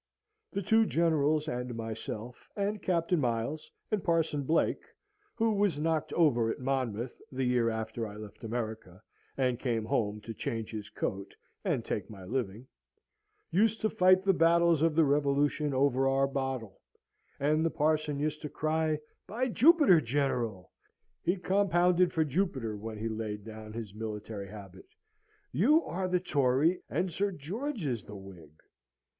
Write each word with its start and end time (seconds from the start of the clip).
The 0.51 0.63
two 0.63 0.87
Generals 0.87 1.47
and 1.47 1.75
myself, 1.75 2.49
and 2.55 2.81
Captain 2.81 3.19
Miles, 3.19 3.71
and 3.91 4.03
Parson 4.03 4.41
Blake 4.41 4.81
(who 5.35 5.51
was 5.53 5.79
knocked 5.79 6.11
over 6.13 6.49
at 6.49 6.59
Monmouth, 6.59 7.21
the 7.31 7.43
year 7.43 7.69
after 7.69 8.07
I 8.07 8.15
left 8.15 8.43
America, 8.43 9.03
and 9.37 9.59
came 9.59 9.85
home 9.85 10.19
to 10.21 10.33
change 10.33 10.71
his 10.71 10.89
coat, 10.89 11.35
and 11.63 11.85
take 11.85 12.09
my 12.09 12.25
living), 12.25 12.65
used 13.51 13.79
to 13.81 13.91
fight 13.91 14.23
the 14.23 14.33
battles 14.33 14.81
of 14.81 14.95
the 14.95 15.03
Revolution 15.05 15.71
over 15.71 16.07
our 16.07 16.25
bottle; 16.25 16.81
and 17.39 17.63
the 17.63 17.69
parson 17.69 18.17
used 18.17 18.41
to 18.41 18.49
cry, 18.49 18.99
"By 19.27 19.49
Jupiter, 19.49 20.01
General" 20.01 20.71
(he 21.21 21.35
compounded 21.35 22.11
for 22.11 22.23
Jupiter, 22.25 22.75
when 22.75 22.97
he 22.97 23.07
laid 23.07 23.43
down 23.45 23.73
his 23.73 23.93
military 23.93 24.47
habit), 24.47 24.87
"you 25.51 25.83
are 25.83 26.07
the 26.07 26.19
Tory, 26.19 26.81
and 26.89 27.11
Sir 27.13 27.31
George 27.31 27.85
is 27.85 28.03
the 28.05 28.15
Whig! 28.15 28.63